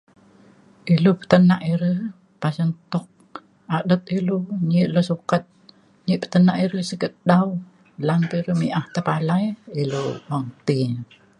[0.93, 1.93] ilu petenak ire
[2.41, 3.07] pasen tuk
[3.77, 4.37] adet ilu
[4.69, 5.43] nyi ilu sukat
[6.05, 7.49] nyi petenak ire siget dau
[8.07, 9.45] lan pa ire mi'ah tepalai
[9.81, 10.79] ilu mong ti